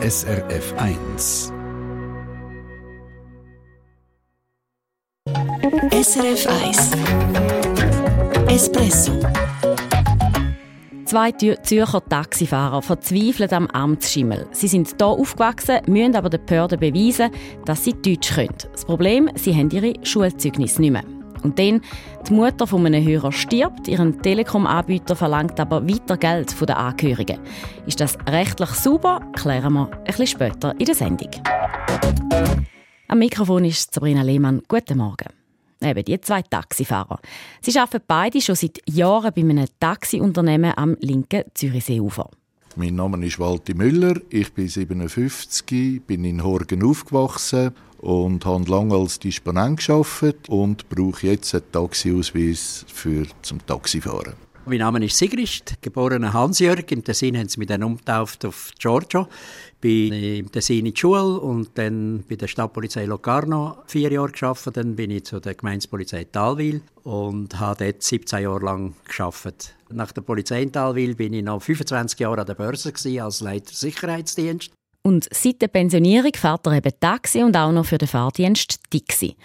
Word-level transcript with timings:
SRF 0.00 0.74
1. 0.76 1.52
SRF 5.90 6.46
1 6.46 6.90
Espresso 8.48 9.18
Zwei 11.04 11.32
Zürcher 11.32 12.04
Taxifahrer 12.08 12.80
verzweifeln 12.80 13.50
am 13.52 13.66
Amtsschimmel. 13.66 14.46
Sie 14.52 14.68
sind 14.68 14.94
hier 14.96 15.04
aufgewachsen, 15.04 15.80
müssen 15.88 16.14
aber 16.14 16.30
den 16.30 16.46
Behörden 16.46 16.78
beweisen, 16.78 17.32
dass 17.64 17.82
sie 17.82 17.94
Deutsch 17.94 18.32
können. 18.32 18.54
Das 18.70 18.84
Problem, 18.84 19.28
sie 19.34 19.52
haben 19.52 19.70
ihre 19.72 19.94
Schulzeugnisse 20.04 20.80
nicht 20.80 20.92
mehr. 20.92 21.17
Und 21.42 21.58
dann, 21.58 21.80
die 22.28 22.32
Mutter 22.32 22.66
von 22.66 22.84
einem 22.86 23.04
Hörer 23.04 23.32
stirbt, 23.32 23.88
ihren 23.88 24.20
Telekom-Anbieter 24.22 25.16
verlangt 25.16 25.58
aber 25.60 25.88
weiter 25.88 26.16
Geld 26.16 26.52
von 26.52 26.66
den 26.66 26.76
Angehörigen. 26.76 27.38
Ist 27.86 28.00
das 28.00 28.18
rechtlich 28.28 28.70
sauber? 28.70 29.20
Klären 29.34 29.72
wir 29.72 29.90
ein 29.90 30.04
bisschen 30.04 30.26
später 30.26 30.74
in 30.78 30.86
der 30.86 30.94
Sendung. 30.94 31.30
Am 33.08 33.18
Mikrofon 33.18 33.64
ist 33.64 33.94
Sabrina 33.94 34.22
Lehmann. 34.22 34.62
Guten 34.68 34.98
Morgen. 34.98 35.28
Eben 35.80 36.04
die 36.04 36.20
zwei 36.20 36.42
Taxifahrer. 36.42 37.20
Sie 37.60 37.78
arbeiten 37.78 38.04
beide 38.06 38.40
schon 38.40 38.56
seit 38.56 38.80
Jahren 38.86 39.32
bei 39.34 39.42
einem 39.42 39.66
Taxiunternehmen 39.78 40.72
am 40.76 40.96
linken 41.00 41.44
Zürichseeufer. 41.54 42.30
Mein 42.78 42.94
Name 42.94 43.26
ist 43.26 43.40
Walti 43.40 43.74
Müller, 43.74 44.20
ich 44.30 44.52
bin 44.52 44.68
57, 44.68 46.00
bin 46.06 46.22
in 46.22 46.44
Horgen 46.44 46.84
aufgewachsen 46.84 47.72
und 47.98 48.46
habe 48.46 48.70
lange 48.70 48.94
als 48.94 49.18
Disponent 49.18 49.84
gearbeitet 49.84 50.48
und 50.48 50.88
brauche 50.88 51.26
jetzt 51.26 51.56
einen 51.56 51.72
Taxiausweis 51.72 52.86
für 52.86 53.26
zum 53.42 53.66
Taxifahren. 53.66 54.34
Mein 54.68 54.80
Name 54.80 55.02
ist 55.02 55.16
Sigrist, 55.16 55.80
geborener 55.80 56.34
Hans-Jörg. 56.34 56.90
Im 56.90 57.02
Tessin 57.02 57.38
haben 57.38 57.48
sie 57.48 57.58
mich 57.58 57.68
dann 57.68 57.82
umgetauft 57.82 58.44
auf 58.44 58.70
Giorgio. 58.78 59.26
Bin 59.80 60.12
im 60.12 60.52
Tessin 60.52 60.84
in 60.84 60.92
die 60.92 61.00
Schule 61.00 61.40
und 61.40 61.70
dann 61.78 62.22
bei 62.28 62.36
der 62.36 62.48
Stadtpolizei 62.48 63.06
Locarno 63.06 63.78
vier 63.86 64.12
Jahre 64.12 64.30
gearbeitet. 64.30 64.76
Dann 64.76 64.94
bin 64.94 65.10
ich 65.10 65.24
zu 65.24 65.40
der 65.40 65.54
Gemeindepolizei 65.54 66.24
Talwil 66.24 66.82
und 67.02 67.58
habe 67.58 67.86
dort 67.86 68.02
17 68.02 68.42
Jahre 68.42 68.62
lang 68.62 68.94
gearbeitet. 69.08 69.74
Nach 69.90 70.12
der 70.12 70.20
Polizei 70.20 70.60
in 70.60 70.70
Talwil 70.70 71.14
bin 71.14 71.32
ich 71.32 71.42
noch 71.42 71.62
25 71.62 72.20
Jahre 72.20 72.40
an 72.42 72.46
der 72.46 72.54
Börse 72.54 72.92
als 73.22 73.40
Leiter 73.40 73.72
Sicherheitsdienst. 73.72 74.77
Und 75.02 75.28
seit 75.32 75.62
der 75.62 75.68
Pensionierung 75.68 76.32
fährt 76.34 76.66
er 76.66 76.72
eben 76.74 76.92
Taxi 77.00 77.42
und 77.42 77.56
auch 77.56 77.72
noch 77.72 77.86
für 77.86 77.98
den 77.98 78.08
Fahrdienst 78.08 78.80
Dixi. 78.92 79.36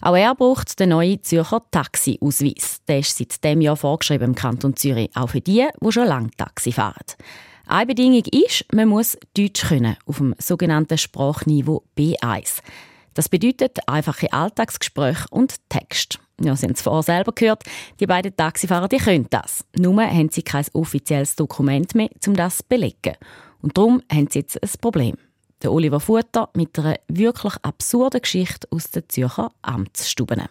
Auch 0.00 0.16
er 0.16 0.34
braucht 0.34 0.80
den 0.80 0.88
neuen 0.90 1.22
Zürcher 1.22 1.62
Taxi-Ausweis. 1.70 2.80
Der 2.88 3.00
ist 3.00 3.16
seit 3.18 3.44
diesem 3.44 3.60
Jahr 3.60 3.76
vorgeschrieben 3.76 4.30
im 4.30 4.34
Kanton 4.34 4.74
Zürich, 4.74 5.10
auch 5.14 5.28
für 5.28 5.40
die, 5.40 5.68
die 5.80 5.92
schon 5.92 6.08
lange 6.08 6.30
Taxi 6.36 6.72
fahren. 6.72 7.04
Eine 7.66 7.86
Bedingung 7.86 8.24
ist, 8.32 8.64
man 8.72 8.88
muss 8.88 9.16
Deutsch 9.36 9.68
können, 9.68 9.96
auf 10.06 10.18
dem 10.18 10.34
sogenannten 10.38 10.98
Sprachniveau 10.98 11.84
B1. 11.96 12.60
Das 13.14 13.28
bedeutet 13.28 13.78
einfache 13.86 14.32
Alltagsgespräche 14.32 15.26
und 15.30 15.54
Text. 15.68 16.18
Ja, 16.40 16.56
Sie 16.56 16.66
haben 16.66 16.72
es 16.72 16.82
vorher 16.82 17.02
selber 17.02 17.32
gehört, 17.32 17.62
die 18.00 18.06
beiden 18.06 18.34
Taxifahrer 18.34 18.88
die 18.88 18.96
können 18.96 19.26
das. 19.30 19.64
Nur 19.76 20.02
haben 20.02 20.30
sie 20.30 20.42
kein 20.42 20.64
offizielles 20.72 21.36
Dokument 21.36 21.94
mehr, 21.94 22.08
um 22.26 22.34
das 22.34 22.58
zu 22.58 22.64
belegen. 22.68 23.14
Und 23.62 23.78
darum 23.78 24.02
haben 24.12 24.28
sie 24.30 24.40
jetzt 24.40 24.62
ein 24.62 24.70
Problem. 24.80 25.16
Der 25.62 25.72
Oliver 25.72 26.00
Futter 26.00 26.50
mit 26.54 26.76
einer 26.78 26.98
wirklich 27.08 27.54
absurden 27.62 28.20
Geschichte 28.20 28.66
aus 28.70 28.90
den 28.90 29.08
Zürcher 29.08 29.52
Amtsstuben. 29.62 30.42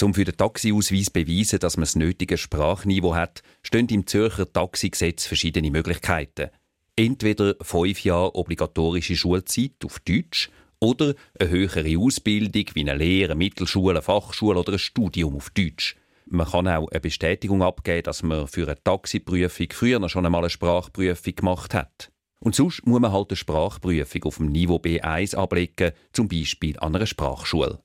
Um 0.00 0.14
für 0.14 0.24
den 0.24 0.36
Taxiausweis 0.36 1.06
zu 1.06 1.12
beweisen, 1.12 1.58
dass 1.58 1.76
man 1.76 1.82
das 1.82 1.96
nötige 1.96 2.38
Sprachniveau 2.38 3.14
hat, 3.14 3.42
stehen 3.62 3.88
im 3.88 4.06
Zürcher 4.06 4.52
Taxigesetz 4.52 5.26
verschiedene 5.26 5.70
Möglichkeiten. 5.70 6.50
Entweder 6.96 7.56
fünf 7.60 8.04
Jahre 8.04 8.34
obligatorische 8.36 9.16
Schulzeit 9.16 9.84
auf 9.84 9.98
Deutsch 10.00 10.50
oder 10.80 11.14
eine 11.38 11.50
höhere 11.50 11.98
Ausbildung 11.98 12.66
wie 12.74 12.80
eine 12.80 12.94
Lehre, 12.94 13.34
Mittelschule, 13.34 14.02
Fachschule 14.02 14.60
oder 14.60 14.74
ein 14.74 14.78
Studium 14.78 15.36
auf 15.36 15.50
Deutsch. 15.50 15.96
Man 16.26 16.46
kann 16.46 16.68
auch 16.68 16.88
eine 16.88 17.00
Bestätigung 17.00 17.62
abgeben, 17.62 18.04
dass 18.04 18.22
man 18.22 18.46
für 18.46 18.66
eine 18.66 18.82
Taxiprüfung 18.82 19.66
früher 19.72 19.98
noch 19.98 20.08
schon 20.08 20.26
einmal 20.26 20.42
eine 20.42 20.50
Sprachprüfung 20.50 21.34
gemacht 21.34 21.74
hat. 21.74 22.10
Und 22.40 22.54
sonst 22.54 22.86
muss 22.86 23.00
man 23.00 23.12
halt 23.12 23.30
eine 23.30 23.36
Sprachprüfung 23.36 24.24
auf 24.24 24.36
dem 24.36 24.52
Niveau 24.52 24.76
B1 24.76 25.34
ablegen, 25.34 25.92
zum 26.12 26.28
Beispiel 26.28 26.78
an 26.78 26.94
einer 26.94 27.06
Sprachschule. 27.06 27.80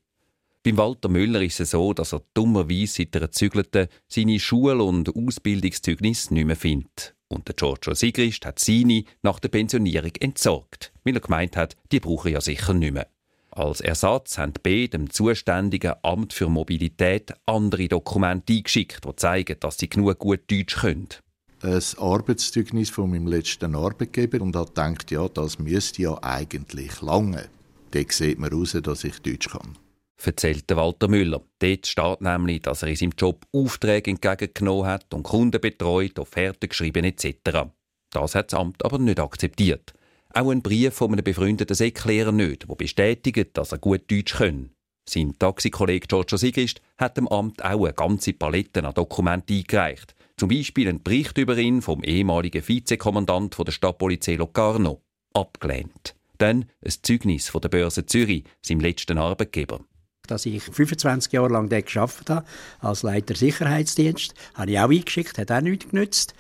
Beim 0.64 0.78
Walter 0.78 1.08
Müller 1.08 1.42
ist 1.42 1.62
es 1.62 1.72
so, 1.72 1.94
dass 1.94 2.14
er 2.14 2.22
dummerweise 2.34 2.88
seit 2.88 3.16
er 3.16 3.32
zügelte 3.32 3.88
seine 4.10 4.40
Schul- 4.40 4.82
und 4.82 5.16
Ausbildungszeugnis 5.16 6.32
nicht 6.32 6.46
mehr 6.46 6.58
findet. 6.58 7.16
Und 7.30 7.48
der 7.48 7.56
Giorgio 7.56 7.94
Sigrist 7.94 8.46
hat 8.46 8.60
seine 8.60 9.06
nach 9.22 9.40
der 9.40 9.50
Pensionierung 9.50 10.12
entsorgt, 10.20 10.92
weil 11.06 11.16
er 11.16 11.22
gemeint 11.22 11.56
hat, 11.56 11.78
die 11.94 12.02
brauche 12.02 12.30
er 12.30 12.34
ja 12.34 12.42
sicher 12.42 12.74
nicht 12.74 12.94
mehr. 12.94 13.08
Als 13.52 13.82
Ersatz 13.82 14.38
haben 14.38 14.54
B 14.62 14.88
dem 14.88 15.10
zuständigen 15.10 15.94
Amt 16.02 16.34
für 16.34 16.50
Mobilität 16.50 17.34
andere 17.46 17.88
Dokumente 17.88 18.54
eingeschickt, 18.54 19.06
die 19.06 19.16
zeigen, 19.16 19.58
dass 19.60 19.78
sie 19.78 19.90
genug 19.90 20.20
gut 20.20 20.52
Deutsch 20.52 20.76
können 20.76 21.08
ein 21.62 21.82
Arbeitszeugnis 21.98 22.90
von 22.90 23.10
meinem 23.10 23.28
letzten 23.28 23.76
Arbeitgeber 23.76 24.42
und 24.42 24.56
hat 24.56 24.70
gedacht, 24.70 25.12
ja, 25.12 25.28
das 25.28 25.60
müsste 25.60 26.02
ja 26.04 26.18
eigentlich 26.22 27.02
lange. 27.02 27.50
Dort 27.92 28.12
sieht 28.12 28.40
man 28.40 28.52
raus, 28.52 28.78
dass 28.82 29.04
ich 29.04 29.20
Deutsch 29.20 29.50
kann. 29.50 29.78
Erzählt 30.22 30.66
Walter 30.76 31.08
Müller. 31.08 31.42
Dort 31.60 31.88
steht 31.88 32.22
nämlich, 32.22 32.62
dass 32.62 32.84
er 32.84 32.90
in 32.90 32.96
seinem 32.96 33.14
Job 33.18 33.46
Aufträge 33.54 34.12
entgegengenommen 34.12 34.86
hat 34.86 35.14
und 35.14 35.24
Kunden 35.24 35.62
betreut, 35.62 36.20
Offerten 36.20 36.70
geschrieben 36.70 37.06
etc. 37.06 37.70
Das 38.12 38.36
hat 38.36 38.52
das 38.52 38.60
Amt 38.60 38.84
aber 38.84 39.00
nicht 39.00 39.20
akzeptiert. 39.20 39.94
Auch 40.34 40.52
ein 40.52 40.62
Brief 40.62 40.94
von 40.94 41.14
einem 41.14 41.24
befreundeten 41.24 41.76
Säcklehrer 41.76 42.32
nicht, 42.32 42.70
der 42.70 42.76
bestätigt, 42.76 43.58
dass 43.58 43.72
er 43.72 43.80
gut 43.80 44.12
Deutsch 44.12 44.36
kann. 44.36 44.72
Sein 45.08 45.34
Taxikollege 45.40 46.06
Giorgio 46.06 46.38
Sigrist 46.38 46.82
hat 47.00 47.18
dem 47.18 47.28
Amt 47.28 47.64
auch 47.64 47.86
eine 47.86 47.94
ganze 47.94 48.34
Palette 48.34 48.86
an 48.86 48.94
Dokumenten 48.94 49.58
eingereicht. 49.58 50.14
Zum 50.40 50.48
Beispiel 50.48 50.88
ein 50.88 51.04
Bericht 51.04 51.38
über 51.38 51.58
ihn 51.58 51.82
vom 51.82 52.02
ehemaligen 52.02 52.66
Vizekommandant 52.66 53.58
der 53.60 53.74
Stadtpolizei 53.74 54.36
Locarno. 54.36 55.02
Abgelehnt. 55.34 56.16
Dann 56.38 56.64
ein 56.82 56.94
Zeugnis 57.02 57.50
von 57.50 57.60
der 57.60 57.68
Börse 57.68 58.06
Zürich, 58.06 58.46
seinem 58.62 58.80
letzten 58.80 59.18
Arbeitgeber. 59.18 59.82
Dass 60.28 60.46
ich 60.46 60.64
25 60.64 61.34
Jahre 61.34 61.50
lang 61.50 61.68
dort 61.68 61.88
gearbeitet 61.88 62.30
habe, 62.30 62.46
als 62.80 63.04
Leiter 63.04 63.36
Sicherheitsdienst, 63.36 64.34
habe 64.54 64.72
ich 64.72 64.80
auch 64.80 64.90
eingeschickt, 64.90 65.38
hat 65.38 65.52
auch 65.52 65.60
nichts 65.60 65.90
genützt. 65.90 66.34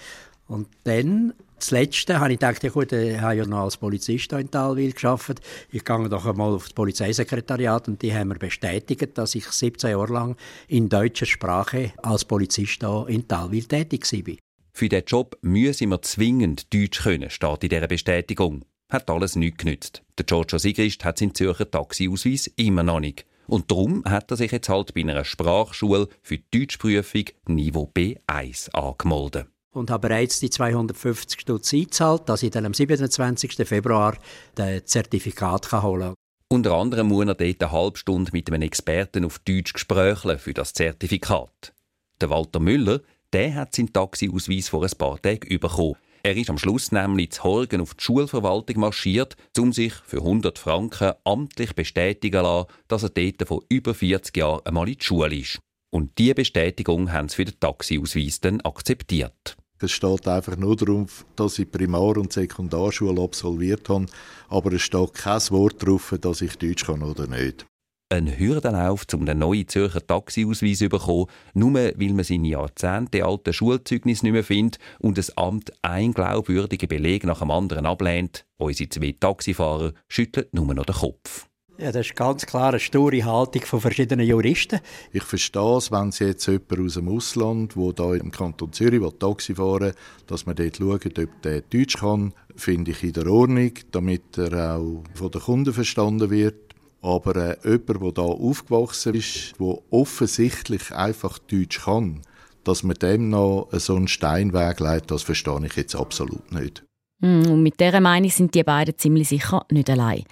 Und 0.48 0.70
dann 0.86 1.34
das 1.60 1.72
Letzte 1.72 2.20
habe 2.20 2.34
ich 2.34 2.40
gedacht, 2.40 2.64
ja 2.64 2.70
gut, 2.70 2.92
ich 2.92 3.20
habe 3.20 3.36
ja 3.36 3.46
noch 3.46 3.64
als 3.64 3.78
Polizist 3.78 4.32
in 4.34 4.50
Talwil 4.50 4.94
gearbeitet. 4.94 5.42
Ich 5.72 5.84
gehe 5.84 6.10
doch 6.10 6.26
einmal 6.26 6.54
auf 6.54 6.64
das 6.64 6.74
Polizeisekretariat 6.74 7.88
und 7.88 8.02
die 8.02 8.14
haben 8.14 8.30
mir 8.30 8.36
bestätigt, 8.36 9.18
dass 9.18 9.36
ich 9.36 9.46
17 9.46 9.92
Jahre 9.92 10.14
lang 10.14 10.36
in 10.68 10.90
deutscher 10.90 11.26
Sprache 11.26 11.92
als 12.02 12.26
Polizist 12.26 12.84
in 13.08 13.28
Talwil 13.28 13.66
tätig 13.66 14.12
war. 14.12 14.36
Für 14.72 14.90
diesen 14.90 15.06
Job 15.06 15.38
müssen 15.42 15.90
wir 15.90 16.02
zwingend 16.02 16.74
Deutsch 16.74 17.04
können, 17.04 17.30
steht 17.30 17.64
in 17.64 17.70
dieser 17.70 17.88
Bestätigung. 17.88 18.66
Hat 18.90 19.10
alles 19.10 19.36
nichts 19.36 19.60
genützt. 19.60 20.04
Der 20.18 20.26
Giorgio 20.26 20.58
Sigrist 20.58 21.06
hat 21.06 21.20
seinen 21.20 21.36
Zürcher 21.36 21.70
Taxiausweis 21.70 22.48
immer 22.56 22.84
noch 22.84 23.00
nicht. 23.00 23.26
Und 23.46 23.70
darum 23.70 24.04
hat 24.06 24.32
er 24.32 24.38
sich 24.38 24.52
jetzt 24.52 24.70
halt 24.70 24.94
bei 24.94 25.02
einer 25.02 25.26
Sprachschule 25.26 26.08
für 26.22 26.38
die 26.38 26.60
Deutschprüfung 26.60 27.26
Niveau 27.48 27.92
B1 27.94 28.72
angemeldet 28.72 29.48
und 29.74 29.92
habe 29.92 30.08
bereits 30.08 30.40
die 30.40 30.50
250 30.50 31.42
Stutz 31.42 31.74
eingezahlt, 31.74 32.28
dass 32.28 32.44
ich 32.44 32.52
dann 32.52 32.66
am 32.66 32.74
27. 32.74 33.68
Februar 33.68 34.18
das 34.56 34.86
Zertifikat 34.86 35.72
holen 35.72 36.02
kann. 36.02 36.16
Unter 36.52 36.74
anderem 36.74 37.08
muss 37.08 37.28
er 37.28 37.36
dort 37.36 37.62
eine 37.62 37.72
halbe 37.72 37.98
Stunde 37.98 38.32
mit 38.34 38.50
einem 38.50 38.64
Experten 38.64 39.24
auf 39.24 39.38
Deutsch 39.40 39.74
gesprächeln 39.74 40.40
für 40.40 40.54
das 40.54 40.74
Zertifikat. 40.74 41.74
Der 42.22 42.32
Walter 42.32 42.60
Müller, 42.60 43.02
der 43.34 43.54
hat 43.54 43.76
seinen 43.76 43.94
Taxiausweis 43.94 44.70
vor 44.70 44.84
ein 44.84 44.92
paar 44.98 45.22
Tagen 45.22 45.60
bekommen. 45.60 45.96
Er 46.24 46.36
ist 46.36 46.50
am 46.50 46.58
Schluss 46.58 46.92
nämlich 46.92 47.32
zu 47.32 47.44
Horgen 47.44 47.82
auf 47.82 47.94
die 47.94 48.04
Schulverwaltung 48.04 48.80
marschiert, 48.80 49.38
um 49.58 49.72
sich 49.72 49.94
für 49.94 50.18
100 50.18 50.58
Franken 50.58 51.14
amtlich 51.24 51.76
bestätigen 51.76 52.40
zu 52.40 52.44
lassen, 52.44 52.68
dass 52.88 53.04
er 53.04 53.10
dort 53.10 53.48
vor 53.48 53.64
über 53.70 53.94
40 53.94 54.36
Jahren 54.36 54.66
einmal 54.66 54.90
in 54.90 54.98
die 54.98 55.06
Schule 55.06 55.34
ist. 55.34 55.60
Und 55.92 56.18
diese 56.18 56.36
Bestätigung 56.36 57.12
haben 57.12 57.30
sie 57.30 57.38
für 57.38 57.46
den 57.46 57.60
Taxiausweis 57.60 58.42
dann 58.42 58.60
akzeptiert. 58.62 59.56
Es 59.82 59.92
steht 59.92 60.28
einfach 60.28 60.58
nur 60.58 60.76
darauf, 60.76 61.26
dass 61.38 61.58
ich 61.58 61.72
Primar- 61.72 62.18
und 62.18 62.34
Sekundarschule 62.34 63.22
absolviert 63.22 63.88
habe, 63.88 64.08
aber 64.50 64.74
es 64.74 64.82
steht 64.82 65.14
kein 65.14 65.42
Wort 65.52 65.82
darauf, 65.82 66.14
dass 66.20 66.42
ich 66.42 66.58
Deutsch 66.58 66.86
kann 66.86 67.02
oder 67.02 67.28
nicht. 67.28 67.66
Ein 68.12 68.40
Hürdenlauf, 68.40 69.06
um 69.14 69.26
den 69.26 69.38
neuen 69.38 69.68
Zürcher 69.68 70.06
Taxiausweis 70.06 70.80
zu 70.80 70.90
bekommen, 70.90 71.28
nur 71.54 71.76
weil 71.76 72.14
man 72.14 72.24
seine 72.24 72.48
Jahrzehnte 72.48 73.24
alten 73.24 73.54
Schulzeugnis 73.54 74.24
nicht 74.24 74.32
mehr 74.32 74.44
findet 74.44 74.80
und 74.98 75.18
das 75.18 75.38
Amt 75.38 75.72
ein 75.84 76.14
glaubwürdiger 76.14 76.88
Beleg 76.88 77.24
nach 77.24 77.40
dem 77.40 77.52
anderen 77.52 77.86
ablehnt. 77.86 78.46
Unsere 78.58 78.90
zwei 78.90 79.16
Taxifahrer 79.18 79.94
schütteln 80.08 80.48
nur 80.52 80.74
noch 80.74 80.86
den 80.86 80.96
Kopf. 80.96 81.49
Ja, 81.82 81.94
das 81.94 82.08
ist 82.08 82.16
ganz 82.18 82.46
klar 82.46 82.70
eine 82.70 82.80
sture 82.80 83.24
Haltung 83.24 83.62
von 83.62 83.80
verschiedenen 83.80 84.28
Juristen. 84.28 84.82
Ich 85.14 85.24
verstehe 85.24 85.78
es, 85.78 85.90
wenn 85.90 86.12
Sie 86.12 86.26
jetzt 86.26 86.46
jemand 86.46 86.78
aus 86.78 86.96
dem 86.96 87.08
Ausland, 87.08 87.74
der 87.74 87.94
da 87.94 88.14
im 88.16 88.32
Kanton 88.32 88.74
Zürich 88.74 89.00
will, 89.00 89.14
Taxi 89.18 89.56
fahren 89.56 89.94
dass 90.28 90.46
man 90.46 90.58
dort 90.58 90.76
schaut, 90.76 91.18
ob 91.18 91.42
der 91.42 91.62
Deutsch 91.62 91.96
kann, 91.96 92.34
finde 92.58 92.92
ich 92.92 93.02
in 93.04 93.14
der 93.14 93.28
Ordnung, 93.28 93.72
damit 93.92 94.38
er 94.38 94.76
auch 94.76 95.04
von 95.14 95.32
den 95.32 95.42
Kunden 95.42 95.74
verstanden 95.74 96.30
wird. 96.30 96.76
Aber 97.02 97.36
äh, 97.38 97.56
jemand, 97.64 98.02
der 98.02 98.12
da 98.12 98.22
aufgewachsen 98.24 99.16
ist, 99.16 99.54
der 99.58 99.78
offensichtlich 99.90 100.92
einfach 100.92 101.40
Deutsch 101.40 101.86
kann, 101.86 102.24
dass 102.66 102.84
man 102.84 102.98
dem 102.98 103.30
noch 103.30 103.70
so 103.72 103.96
einen 103.96 104.10
Steinweg 104.10 104.82
leitet, 104.82 105.12
das 105.12 105.24
verstehe 105.24 105.66
ich 105.66 105.78
jetzt 105.78 105.96
absolut 105.96 106.52
nicht. 106.52 106.84
Mm, 107.22 107.44
und 107.48 107.64
mit 107.64 107.80
dieser 107.80 108.02
Meinung 108.02 108.30
sind 108.30 108.54
die 108.54 108.64
beiden 108.64 108.98
ziemlich 108.98 109.30
sicher 109.30 109.66
nicht 109.72 109.90
allein. 109.90 110.26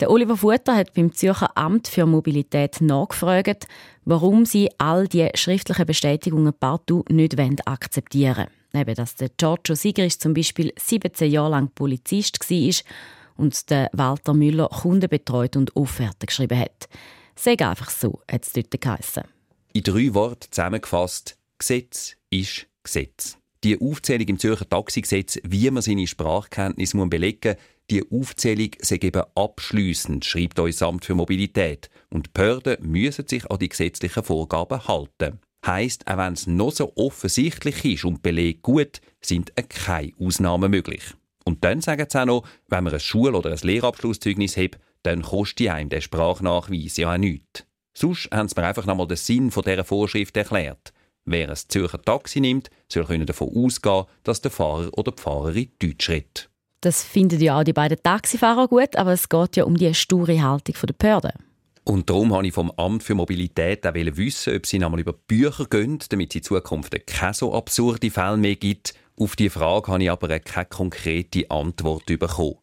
Der 0.00 0.10
Oliver 0.10 0.38
Futter 0.38 0.76
hat 0.76 0.94
beim 0.94 1.12
Zürcher 1.12 1.54
Amt 1.58 1.86
für 1.86 2.06
Mobilität 2.06 2.80
nachgefragt, 2.80 3.66
warum 4.06 4.46
sie 4.46 4.70
all 4.78 5.06
die 5.06 5.28
schriftlichen 5.34 5.84
Bestätigungen 5.84 6.54
partout 6.54 7.04
nicht 7.10 7.38
akzeptieren 7.66 8.46
wollen. 8.72 8.82
Eben, 8.82 8.94
dass 8.94 9.16
der 9.16 9.28
Giorgio 9.36 9.74
Sigrist 9.74 10.22
zum 10.22 10.32
Beispiel 10.32 10.72
17 10.78 11.30
Jahre 11.30 11.50
lang 11.50 11.70
Polizist 11.74 12.40
war 12.40 12.74
und 13.36 13.68
der 13.68 13.90
Walter 13.92 14.32
Müller 14.32 14.68
Kunden 14.68 15.10
betreut 15.10 15.56
und 15.56 15.76
Offerten 15.76 16.26
geschrieben 16.26 16.58
hat. 16.58 16.88
Sag 17.36 17.60
einfach 17.60 17.90
so, 17.90 18.20
hat 18.30 18.46
es 18.46 18.54
dort 18.54 18.80
geheissen. 18.80 19.24
In 19.74 19.82
drei 19.82 20.14
Worten 20.14 20.50
zusammengefasst: 20.50 21.36
Gesetz 21.58 22.16
ist 22.30 22.66
Gesetz. 22.82 23.36
Die 23.62 23.78
Aufzählung 23.78 24.28
im 24.28 24.38
Zürcher 24.38 24.66
Taxigesetz, 24.66 25.38
wie 25.42 25.70
man 25.70 25.82
seine 25.82 26.06
Sprachkenntnis 26.06 26.92
belegen 26.94 27.56
muss, 27.56 27.64
die 27.90 28.04
Aufzählung 28.10 28.70
sei 28.80 28.96
eben 28.96 29.22
abschliessend, 29.34 30.24
schreibt 30.24 30.58
uns 30.58 30.82
Amt 30.82 31.04
für 31.04 31.14
Mobilität. 31.14 31.90
Und 32.08 32.26
die 32.26 32.30
Behörden 32.32 32.88
müssen 32.88 33.26
sich 33.26 33.50
an 33.50 33.58
die 33.58 33.68
gesetzlichen 33.68 34.22
Vorgaben 34.22 34.86
halten. 34.86 35.40
Heißt, 35.66 36.06
auch 36.06 36.16
wenn 36.16 36.32
es 36.32 36.46
noch 36.46 36.72
so 36.72 36.92
offensichtlich 36.96 37.84
ist 37.84 38.04
und 38.04 38.22
Beleg 38.22 38.62
gut, 38.62 39.00
sind 39.20 39.52
keine 39.68 40.12
Ausnahmen 40.18 40.70
möglich. 40.70 41.02
Und 41.44 41.64
dann 41.64 41.80
sagen 41.80 42.06
sie 42.08 42.20
auch 42.20 42.26
noch, 42.26 42.48
wenn 42.68 42.84
man 42.84 42.94
ein 42.94 43.00
Schul- 43.00 43.34
oder 43.34 43.50
ein 43.50 43.58
Lehrabschlusszeugnis 43.60 44.56
hat, 44.56 44.78
dann 45.02 45.22
kostet 45.22 45.68
einem 45.68 45.88
der 45.88 46.00
Sprachnachweis 46.00 46.96
ja 46.96 47.12
auch 47.12 47.18
nichts. 47.18 47.64
Sonst 47.92 48.30
haben 48.30 48.48
sie 48.48 48.54
mir 48.58 48.66
einfach 48.66 48.86
nochmal 48.86 49.08
den 49.08 49.16
Sinn 49.16 49.50
dieser 49.50 49.84
Vorschrift 49.84 50.36
erklärt. 50.36 50.92
Wer 51.24 51.50
ein 51.50 51.56
Zürcher 51.56 52.00
Taxi 52.00 52.40
nimmt, 52.40 52.70
soll 52.88 53.04
davon 53.26 53.50
ausgehen, 53.54 54.04
dass 54.22 54.40
der 54.40 54.50
Fahrer 54.50 54.90
oder 54.96 55.12
die 55.12 55.22
Fahrerin 55.22 55.72
Deutsch 55.78 56.08
redet. 56.08 56.49
Das 56.80 57.02
finden 57.02 57.40
ja 57.40 57.58
auch 57.58 57.64
die 57.64 57.74
beiden 57.74 58.02
Taxifahrer 58.02 58.66
gut, 58.66 58.96
aber 58.96 59.12
es 59.12 59.28
geht 59.28 59.56
ja 59.56 59.64
um 59.64 59.76
die 59.76 59.92
sture 59.94 60.42
Haltung 60.42 60.74
der 60.82 60.94
Behörden. 60.94 61.32
Und 61.84 62.08
darum 62.08 62.30
wollte 62.30 62.48
ich 62.48 62.54
vom 62.54 62.70
Amt 62.72 63.02
für 63.02 63.14
Mobilität 63.14 63.86
auch 63.86 63.94
wissen, 63.94 64.56
ob 64.56 64.66
sie 64.66 64.78
nochmal 64.78 65.00
über 65.00 65.12
Bücher 65.12 65.66
gehen, 65.66 65.98
damit 66.08 66.30
es 66.30 66.36
in 66.36 66.42
Zukunft 66.42 67.06
keine 67.06 67.34
so 67.34 67.52
absurde 67.52 68.10
Fälle 68.10 68.36
mehr 68.36 68.56
gibt. 68.56 68.94
Auf 69.18 69.36
diese 69.36 69.50
Frage 69.50 69.92
habe 69.92 70.02
ich 70.02 70.10
aber 70.10 70.38
keine 70.38 70.66
konkrete 70.66 71.50
Antwort 71.50 72.06
bekommen. 72.06 72.56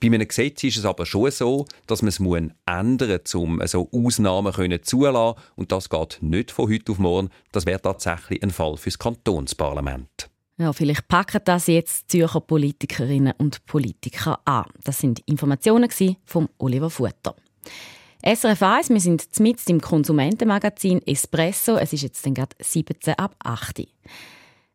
Bei 0.00 0.08
einem 0.08 0.26
Gesetz 0.26 0.64
ist 0.64 0.78
es 0.78 0.84
aber 0.84 1.06
schon 1.06 1.30
so, 1.30 1.64
dass 1.86 2.02
man 2.02 2.08
es 2.08 2.18
ändern 2.66 3.20
muss, 3.22 3.34
um 3.34 3.62
so 3.66 3.88
Ausnahmen 3.92 4.82
zuzulassen. 4.82 5.40
Und 5.54 5.70
das 5.70 5.88
geht 5.88 6.18
nicht 6.20 6.50
von 6.50 6.68
heute 6.68 6.90
auf 6.90 6.98
morgen. 6.98 7.30
Das 7.52 7.66
wäre 7.66 7.80
tatsächlich 7.80 8.42
ein 8.42 8.50
Fall 8.50 8.76
fürs 8.76 8.98
Kantonsparlament. 8.98 10.31
Ja, 10.58 10.72
vielleicht 10.72 11.08
packen 11.08 11.40
das 11.44 11.66
jetzt 11.66 12.10
Zürcher 12.10 12.40
Politikerinnen 12.40 13.32
und 13.38 13.64
Politiker 13.64 14.38
an. 14.44 14.66
Das 14.84 14.98
sind 14.98 15.20
Informationen 15.20 15.88
von 16.24 16.48
Oliver 16.58 16.90
Futter. 16.90 17.34
SRF 18.24 18.62
1, 18.62 18.90
wir 18.90 19.00
sind 19.00 19.40
mitten 19.40 19.70
im 19.72 19.80
Konsumentenmagazin 19.80 21.04
Espresso. 21.06 21.76
Es 21.76 21.92
ist 21.92 22.02
jetzt 22.02 22.22
gerade 22.22 22.54
17 22.60 23.14
ab 23.14 23.34
8 23.42 23.88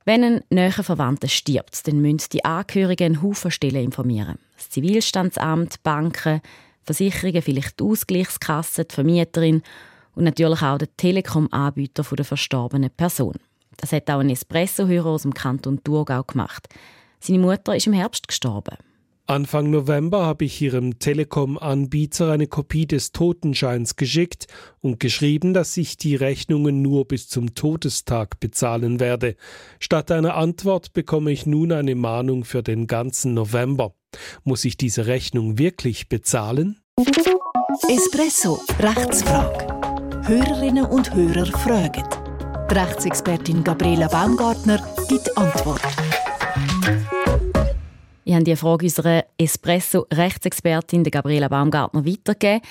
Wenn 0.03 0.24
ein 0.24 0.41
näher 0.50 0.71
Verwandter 0.71 1.29
stirbt, 1.29 1.88
dann 1.88 2.01
müssen 2.01 2.30
die 2.33 2.44
Angehörigen 2.44 3.06
einen 3.06 3.21
Haufen 3.21 3.51
Stellen 3.51 3.85
informieren. 3.85 4.39
Das 4.57 4.69
Zivilstandsamt, 4.69 5.81
Banken, 5.83 6.41
Versicherungen, 6.83 7.41
vielleicht 7.41 7.80
die 7.80 7.83
Ausgleichskasse, 7.83 8.85
die 8.85 8.95
Vermieterin 8.95 9.62
und 10.15 10.23
natürlich 10.23 10.62
auch 10.63 10.80
der 10.80 10.95
Telekom-Anbieter 10.97 12.03
der 12.03 12.25
verstorbenen 12.25 12.89
Person. 12.89 13.35
Das 13.77 13.91
hat 13.91 14.09
auch 14.09 14.19
ein 14.19 14.29
Espresso-Hörer 14.29 15.09
aus 15.09 15.21
dem 15.21 15.33
Kanton 15.33 15.83
Thurgau 15.83 16.24
gemacht. 16.24 16.68
Seine 17.19 17.39
Mutter 17.39 17.75
ist 17.75 17.88
im 17.88 17.94
Herbst 17.94 18.27
gestorben. 18.27 18.77
Anfang 19.29 19.69
November 19.71 20.25
habe 20.25 20.45
ich 20.45 20.62
Ihrem 20.62 21.00
Telekom-Anbieter 21.00 22.31
eine 22.31 22.47
Kopie 22.47 22.88
des 22.88 23.12
Totenscheins 23.12 23.97
geschickt 23.97 24.47
und 24.79 25.01
geschrieben, 25.01 25.53
dass 25.53 25.75
ich 25.75 25.97
die 25.97 26.15
Rechnungen 26.15 26.81
nur 26.81 27.06
bis 27.06 27.27
zum 27.27 27.53
Todestag 27.53 28.39
bezahlen 28.39 29.01
werde. 29.01 29.35
Statt 29.80 30.12
einer 30.12 30.35
Antwort 30.35 30.94
bekomme 30.94 31.33
ich 31.33 31.45
nun 31.45 31.73
eine 31.73 31.95
Mahnung 31.95 32.45
für 32.45 32.63
den 32.63 32.88
ganzen 32.88 33.33
November. 33.33 33.94
Muss 34.45 34.63
ich 34.63 34.77
diese 34.77 35.07
Rechnung 35.07 35.57
wirklich 35.57 36.07
bezahlen? 36.07 36.80
Espresso, 37.89 38.62
Rechtsfrage. 38.80 39.68
Hörerinnen 40.25 40.85
und 40.85 41.13
Hörer 41.13 41.45
fragen. 41.47 42.03
Die 42.69 42.73
Rechtsexpertin 42.73 43.63
Gabriela 43.63 44.07
Baumgartner 44.07 44.79
gibt 45.07 45.37
Antwort. 45.37 45.81
Ich 48.25 48.33
habe 48.33 48.43
die 48.43 48.55
Frage 48.55 48.85
unserer 48.85 49.23
Espresso-Rechtsexpertin 49.37 51.03
Gabriela 51.05 51.47
Baumgartner 51.47 52.05
weitergegeben. 52.05 52.61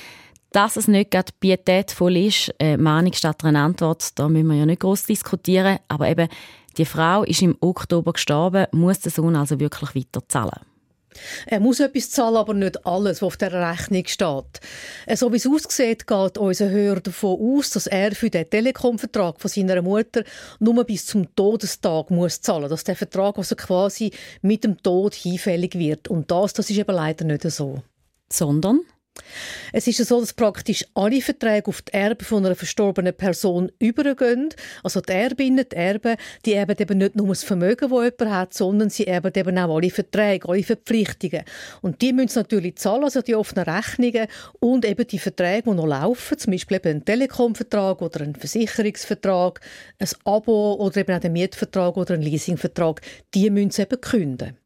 Dass 0.52 0.76
es 0.76 0.86
nicht 0.86 1.10
gerade 1.10 1.32
pietätvoll 1.40 2.16
ist, 2.18 2.54
eine 2.58 2.78
Mahnung 2.78 3.14
statt 3.14 3.42
einer 3.44 3.60
Antwort, 3.60 4.18
da 4.18 4.28
müssen 4.28 4.48
wir 4.48 4.56
ja 4.56 4.66
nicht 4.66 4.80
groß 4.80 5.04
diskutieren. 5.04 5.78
Aber 5.88 6.08
eben, 6.08 6.28
die 6.76 6.84
Frau 6.84 7.22
ist 7.22 7.42
im 7.42 7.56
Oktober 7.60 8.12
gestorben, 8.12 8.66
muss 8.72 9.00
der 9.00 9.12
Sohn 9.12 9.34
also 9.34 9.58
wirklich 9.58 9.94
weiter 9.94 10.28
zahlen? 10.28 10.60
Er 11.46 11.60
muss 11.60 11.80
etwas 11.80 12.10
zahlen, 12.10 12.36
aber 12.36 12.54
nicht 12.54 12.86
alles, 12.86 13.22
was 13.22 13.26
auf 13.26 13.36
der 13.36 13.52
Rechnung 13.52 14.04
steht. 14.06 14.60
Äh, 15.06 15.16
so 15.16 15.32
wie 15.32 15.36
es 15.36 15.46
aussieht, 15.46 16.06
geht 16.06 16.38
unser 16.38 16.70
Hörer 16.70 17.00
davon 17.00 17.38
aus, 17.40 17.70
dass 17.70 17.86
er 17.86 18.12
für 18.12 18.30
den 18.30 18.48
Telekom-Vertrag 18.48 19.40
von 19.40 19.50
seiner 19.50 19.82
Mutter 19.82 20.24
nur 20.58 20.84
bis 20.84 21.06
zum 21.06 21.34
Todestag 21.34 22.10
muss 22.10 22.40
zahlen. 22.40 22.68
Dass 22.68 22.84
der 22.84 22.96
Vertrag 22.96 23.38
also 23.38 23.56
quasi 23.56 24.10
mit 24.42 24.64
dem 24.64 24.82
Tod 24.82 25.14
hinfällig 25.14 25.78
wird. 25.78 26.08
Und 26.08 26.30
das, 26.30 26.52
das 26.52 26.70
ist 26.70 26.78
eben 26.78 26.94
leider 26.94 27.24
nicht 27.24 27.42
so. 27.42 27.82
Sondern? 28.30 28.80
Es 29.72 29.86
ist 29.86 30.04
so, 30.04 30.20
dass 30.20 30.32
praktisch 30.32 30.84
alle 30.94 31.20
Verträge 31.20 31.68
auf 31.68 31.82
die 31.82 31.92
Erbe 31.92 32.24
von 32.24 32.44
einer 32.44 32.54
verstorbenen 32.54 33.14
Person 33.14 33.70
übergehen. 33.78 34.48
Also 34.82 35.00
die 35.00 35.12
Erbinnen, 35.12 35.64
die 35.70 35.76
Erben, 35.76 36.16
die 36.44 36.54
erben 36.54 36.76
eben 36.78 36.98
nicht 36.98 37.16
nur 37.16 37.28
das 37.28 37.44
Vermögen, 37.44 37.90
das 37.90 37.90
jemand 37.90 38.34
hat, 38.34 38.54
sondern 38.54 38.90
sie 38.90 39.06
erben 39.06 39.32
eben 39.34 39.58
auch 39.58 39.76
alle 39.76 39.90
Verträge, 39.90 40.48
alle 40.48 40.62
Verpflichtungen. 40.62 41.42
Und 41.82 42.00
die 42.02 42.12
müssen 42.12 42.38
natürlich 42.38 42.76
zahlen, 42.76 43.04
also 43.04 43.22
die 43.22 43.34
offenen 43.34 43.64
Rechnungen 43.64 44.28
und 44.60 44.84
eben 44.84 45.06
die 45.06 45.18
Verträge, 45.18 45.70
die 45.70 45.76
noch 45.76 45.86
laufen, 45.86 46.38
zum 46.38 46.52
Beispiel 46.52 46.76
eben 46.78 46.88
ein 46.88 47.04
Telekom-Vertrag 47.04 48.02
oder 48.02 48.20
ein 48.22 48.34
Versicherungsvertrag, 48.34 49.60
ein 49.98 50.08
Abo 50.24 50.74
oder 50.74 50.96
eben 50.98 51.16
auch 51.16 51.22
ein 51.22 51.32
Mietvertrag 51.32 51.96
oder 51.96 52.14
ein 52.14 52.22
Leasingvertrag, 52.22 53.00
die 53.34 53.50
müssen 53.50 53.70
sie 53.70 53.82
eben 53.82 54.00
künden. 54.00 54.56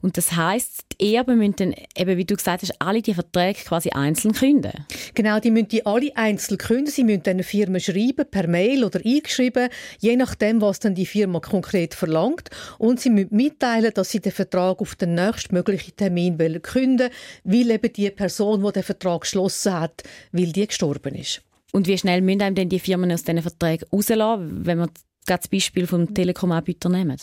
Und 0.00 0.16
das 0.16 0.32
heißt, 0.32 0.84
die 1.00 1.14
Erben 1.14 1.38
müssen 1.38 1.56
dann, 1.56 1.74
eben 1.96 2.16
wie 2.16 2.24
du 2.24 2.36
gesagt 2.36 2.62
hast, 2.62 2.80
alle 2.80 3.02
die 3.02 3.14
Verträge 3.14 3.60
quasi 3.60 3.90
einzeln 3.90 4.34
künden. 4.34 4.72
Genau, 5.14 5.40
die 5.40 5.50
müssen 5.50 5.68
die 5.68 5.86
alle 5.86 6.16
einzeln 6.16 6.58
künden. 6.58 6.86
Sie 6.86 7.04
müssen 7.04 7.22
eine 7.26 7.42
Firma 7.42 7.78
schreiben, 7.80 8.24
per 8.30 8.48
Mail 8.48 8.84
oder 8.84 9.00
eingeschrieben, 9.04 9.68
je 9.98 10.16
nachdem, 10.16 10.60
was 10.60 10.80
dann 10.80 10.94
die 10.94 11.06
Firma 11.06 11.40
konkret 11.40 11.94
verlangt. 11.94 12.50
Und 12.78 13.00
sie 13.00 13.10
müssen 13.10 13.34
mitteilen, 13.34 13.92
dass 13.94 14.10
sie 14.10 14.20
den 14.20 14.32
Vertrag 14.32 14.80
auf 14.80 14.94
den 14.94 15.14
nächstmöglichen 15.14 15.96
Termin 15.96 16.38
künden 16.62 17.10
wollen, 17.44 17.68
weil 17.68 17.70
eben 17.70 17.92
die 17.92 18.10
Person, 18.10 18.64
die 18.64 18.72
den 18.72 18.82
Vertrag 18.82 19.22
geschlossen 19.22 19.74
hat, 19.74 20.02
weil 20.32 20.52
die 20.52 20.66
gestorben 20.66 21.14
ist. 21.14 21.42
Und 21.72 21.86
wie 21.86 21.98
schnell 21.98 22.22
müssen 22.22 22.42
einem 22.42 22.54
denn 22.54 22.68
die 22.68 22.80
Firmen 22.80 23.12
aus 23.12 23.24
diesen 23.24 23.42
Verträgen 23.42 23.86
rauslassen, 23.92 24.64
wenn 24.64 24.78
wir 24.78 24.90
das 25.26 25.48
Beispiel 25.48 25.86
vom 25.86 26.14
Telekom-Anbieter 26.14 26.88
nehmen? 26.88 27.18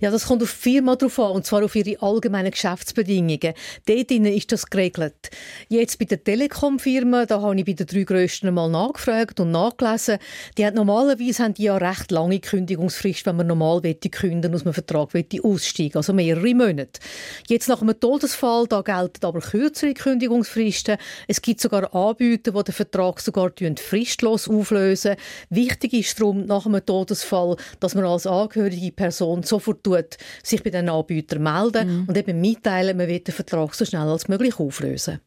Ja, 0.00 0.10
das 0.10 0.26
kommt 0.26 0.42
auf 0.42 0.52
die 0.52 0.70
Firma 0.70 0.96
drauf 0.96 1.18
an, 1.18 1.32
und 1.32 1.46
zwar 1.46 1.64
auf 1.64 1.74
ihre 1.74 2.00
allgemeinen 2.02 2.50
Geschäftsbedingungen. 2.50 3.54
Dort 3.86 4.10
ist 4.10 4.52
das 4.52 4.66
geregelt. 4.66 5.30
Jetzt 5.68 5.98
bei 5.98 6.04
der 6.04 6.22
Telekom-Firma, 6.22 7.26
da 7.26 7.40
habe 7.40 7.58
ich 7.58 7.64
bei 7.64 7.72
den 7.72 7.86
drei 7.86 8.02
grössten 8.04 8.52
mal 8.52 8.68
nachgefragt 8.68 9.40
und 9.40 9.50
nachgelesen. 9.50 10.18
Die 10.58 10.66
hat 10.66 10.74
normalerweise 10.74 11.42
haben 11.44 11.54
die 11.54 11.64
ja 11.64 11.76
recht 11.76 12.10
lange 12.10 12.40
Kündigungsfrist, 12.40 13.26
wenn 13.26 13.36
man 13.36 13.46
normal 13.46 13.80
kündigen 13.82 14.54
aus 14.54 14.62
einem 14.62 14.74
Vertrag 14.74 15.10
aussteigen 15.42 15.96
also 15.96 16.12
mehrere 16.12 16.54
Monate. 16.54 17.00
Jetzt 17.48 17.68
nach 17.68 17.82
einem 17.82 17.98
Todesfall, 17.98 18.66
da 18.66 18.82
gelten 18.82 19.24
aber 19.24 19.40
kürzere 19.40 19.94
Kündigungsfristen. 19.94 20.96
Es 21.28 21.42
gibt 21.42 21.60
sogar 21.60 21.94
Anbieter, 21.94 22.52
die 22.52 22.64
den 22.64 22.74
Vertrag 22.74 23.20
sogar 23.20 23.52
fristlos 23.76 24.48
auflösen. 24.48 25.16
Wichtig 25.50 25.92
ist 25.92 26.20
darum, 26.20 26.46
nach 26.46 26.66
einem 26.66 26.84
Todesfall, 26.84 27.56
dass 27.80 27.94
man 27.94 28.04
als 28.04 28.26
angehörige 28.26 28.92
Person 28.92 29.41
und 29.42 29.48
sofort 29.48 29.82
tut, 29.82 30.16
sich 30.42 30.62
bei 30.62 30.70
den 30.70 30.88
Anbietern 30.88 31.42
melden 31.42 32.02
mhm. 32.02 32.04
und 32.08 32.16
eben 32.16 32.40
mitteilen, 32.40 32.96
man 32.96 33.08
will 33.08 33.18
den 33.18 33.34
Vertrag 33.34 33.74
so 33.74 33.84
schnell 33.84 34.08
als 34.08 34.28
möglich 34.28 34.58
auflösen. 34.58 35.20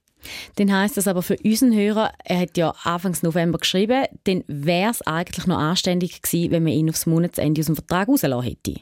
Dann 0.56 0.74
heisst 0.76 0.98
das 0.98 1.08
aber 1.08 1.22
für 1.22 1.38
unseren 1.44 1.76
Hörer, 1.76 2.12
er 2.24 2.40
hat 2.40 2.58
ja 2.58 2.74
Anfangs 2.84 3.22
November 3.22 3.60
geschrieben, 3.60 4.06
dann 4.24 4.44
wäre 4.48 4.90
es 4.90 5.02
eigentlich 5.04 5.46
noch 5.46 5.60
anständig 5.60 6.22
gewesen, 6.22 6.52
wenn 6.52 6.64
man 6.64 6.74
ihn 6.74 6.90
aufs 6.90 7.06
Monatsende 7.06 7.62
aus 7.62 7.68
dem 7.68 7.76
Vertrag 7.76 8.08
rausgelassen 8.08 8.50
hätte. 8.50 8.82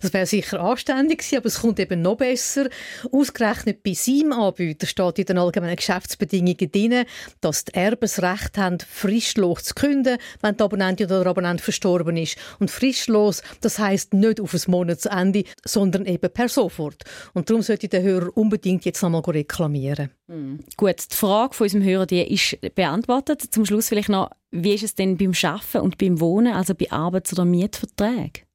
Das 0.00 0.12
wäre 0.12 0.26
sicher 0.26 0.60
anständig 0.60 1.18
gewesen, 1.18 1.36
aber 1.38 1.46
es 1.46 1.60
kommt 1.60 1.80
eben 1.80 2.02
noch 2.02 2.16
besser. 2.16 2.68
Ausgerechnet 3.12 3.82
bei 3.82 3.94
seinem 3.94 4.32
Anbieter 4.32 4.86
steht 4.86 5.18
in 5.18 5.26
den 5.26 5.38
allgemeinen 5.38 5.76
Geschäftsbedingungen 5.76 6.70
drin, 6.72 7.04
dass 7.40 7.64
die 7.64 7.74
Erben 7.74 8.00
das 8.00 8.22
Recht 8.22 8.58
haben, 8.58 8.78
frischlos 8.88 9.64
zu 9.64 9.74
künden, 9.74 10.18
wenn 10.42 10.56
der 10.56 10.64
Abonnent 10.64 11.00
oder 11.00 11.22
der 11.22 11.30
Abonnent 11.30 11.60
verstorben 11.60 12.16
ist. 12.16 12.36
Und 12.58 12.70
frischlos, 12.70 13.42
das 13.60 13.78
heißt 13.78 14.14
nicht 14.14 14.40
auf 14.40 14.54
ein 14.54 14.62
Monatsende, 14.66 15.44
sondern 15.64 16.06
eben 16.06 16.30
per 16.32 16.48
sofort. 16.48 17.04
Und 17.34 17.50
darum 17.50 17.62
sollte 17.62 17.88
der 17.88 18.02
Hörer 18.02 18.36
unbedingt 18.36 18.84
jetzt 18.84 19.02
nochmal 19.02 19.22
reklamieren. 19.22 20.10
Mhm. 20.26 20.60
Gut, 20.76 20.96
die 21.10 21.16
Frage 21.16 21.54
von 21.54 21.64
unserem 21.64 21.84
Hörer 21.84 22.06
die 22.06 22.22
ist 22.22 22.58
beantwortet. 22.74 23.42
Zum 23.50 23.64
Schluss 23.64 23.88
vielleicht 23.88 24.08
noch, 24.08 24.30
wie 24.50 24.74
ist 24.74 24.84
es 24.84 24.94
denn 24.94 25.16
beim 25.16 25.32
Arbeiten 25.42 25.78
und 25.78 25.98
beim 25.98 26.20
Wohnen, 26.20 26.54
also 26.54 26.74
bei 26.74 26.90
Arbeits- 26.90 27.32
oder 27.32 27.44
Mietverträgen? 27.44 28.49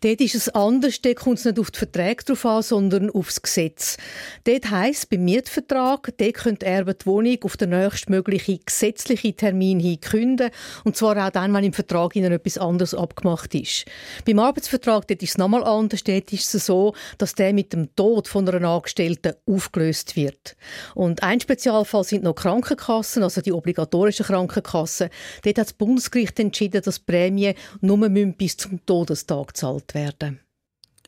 Dort 0.00 0.20
ist 0.20 0.34
es 0.34 0.48
anders, 0.48 1.00
dort 1.00 1.16
kommt 1.16 1.38
es 1.38 1.44
nicht 1.44 1.58
auf 1.58 1.70
die 1.70 1.78
Verträge 1.78 2.24
drauf 2.24 2.44
an, 2.44 2.62
sondern 2.62 3.10
aufs 3.10 3.42
Gesetz. 3.42 3.96
Dort 4.44 4.70
heisst, 4.70 5.10
beim 5.10 5.24
Mietvertrag, 5.24 6.12
dort 6.16 6.34
können 6.34 6.58
die 6.58 6.66
Erben 6.66 6.94
die 7.00 7.06
Wohnung 7.06 7.38
auf 7.42 7.56
den 7.56 7.70
nächstmöglichen 7.70 8.60
gesetzlichen 8.64 9.36
Termin 9.36 9.80
hin 9.80 10.00
künden, 10.00 10.50
und 10.84 10.96
zwar 10.96 11.26
auch 11.26 11.30
dann, 11.30 11.52
wenn 11.54 11.64
im 11.64 11.72
Vertrag 11.72 12.16
ihnen 12.16 12.32
etwas 12.32 12.58
anderes 12.58 12.94
abgemacht 12.94 13.54
ist. 13.54 13.84
Beim 14.24 14.38
Arbeitsvertrag, 14.38 15.06
dort 15.06 15.22
ist 15.22 15.30
es 15.30 15.38
nochmal 15.38 15.64
anders, 15.64 16.04
dort 16.04 16.32
ist 16.32 16.54
es 16.54 16.66
so, 16.66 16.94
dass 17.18 17.34
der 17.34 17.52
mit 17.52 17.72
dem 17.72 17.94
Tod 17.96 18.28
von 18.28 18.48
einer 18.48 18.68
Angestellten 18.68 19.34
aufgelöst 19.46 20.16
wird. 20.16 20.56
Und 20.94 21.22
ein 21.22 21.40
Spezialfall 21.40 22.04
sind 22.04 22.24
noch 22.24 22.34
Krankenkassen, 22.34 23.22
also 23.22 23.40
die 23.40 23.52
obligatorischen 23.52 24.26
Krankenkassen. 24.26 25.08
Dort 25.42 25.58
hat 25.58 25.66
das 25.66 25.72
Bundesgericht 25.72 26.38
entschieden, 26.38 26.82
dass 26.82 26.98
Prämien 26.98 27.54
nur 27.80 28.08
bis 28.08 28.56
zum 28.56 28.84
Todestag 28.86 29.41
Gezahlt 29.46 29.94
werden. 29.94 30.40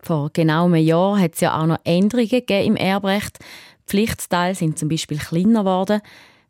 Vor 0.02 0.30
genau 0.32 0.66
einem 0.66 0.76
Jahr 0.76 1.18
hat 1.18 1.34
es 1.34 1.40
ja 1.40 1.60
auch 1.60 1.66
noch 1.66 1.80
Änderungen 1.84 2.42
im 2.48 2.76
Erbrecht. 2.76 3.38
Die 3.40 3.90
Pflichtteile 3.90 4.54
sind 4.54 4.78
zum 4.78 4.88
Beispiel 4.88 5.18
kleiner 5.18 5.60
geworden. 5.60 6.00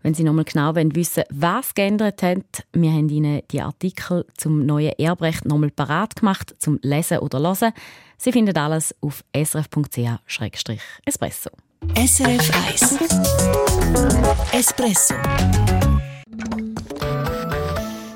Wenn 0.03 0.13
Sie 0.13 0.23
nochmal 0.23 0.45
genau 0.45 0.75
wissen 0.75 1.25
was 1.31 1.73
geändert 1.73 2.23
hat, 2.23 2.67
wir 2.75 2.91
haben 2.91 3.09
Ihnen 3.09 3.41
die 3.51 3.63
Artikel 3.63 4.27
zum 4.37 4.67
neuen 4.67 4.93
Erbrecht 4.99 5.47
nochmal 5.47 5.71
parat 5.71 6.17
gemacht, 6.17 6.55
zum 6.59 6.79
Lesen 6.83 7.21
oder 7.21 7.41
Hören. 7.41 7.73
Sie 8.19 8.31
finden 8.31 8.57
alles 8.57 8.95
auf 9.01 9.25
srf.ch-espresso. 9.35 11.51
SRF 11.97 12.51
1 12.69 12.99
Espresso 14.53 15.15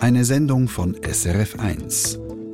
Eine 0.00 0.24
Sendung 0.24 0.68
von 0.68 0.96
SRF 1.02 1.58
1. 1.58 2.27